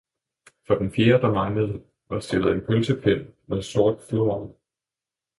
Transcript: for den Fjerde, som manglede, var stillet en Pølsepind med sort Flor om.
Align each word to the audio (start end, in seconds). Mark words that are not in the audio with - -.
for 0.67 0.75
den 0.75 0.91
Fjerde, 0.91 1.21
som 1.21 1.33
manglede, 1.33 1.83
var 2.09 2.19
stillet 2.19 2.51
en 2.53 2.61
Pølsepind 2.65 3.27
med 3.47 3.61
sort 3.61 4.01
Flor 4.09 4.35
om. 4.41 4.55